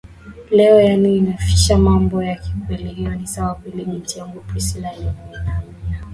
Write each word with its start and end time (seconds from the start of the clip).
leo 0.51 0.81
yaani 0.81 1.09
ananificha 1.19 1.77
mambo 1.77 2.23
yake 2.23 2.49
kweli 2.67 2.89
Hiyo 2.89 3.15
ni 3.15 3.27
sawa 3.27 3.55
kweli 3.55 3.85
binti 3.85 4.19
yangu 4.19 4.41
Priscilla 4.41 4.91
alimuinamia 4.91 5.53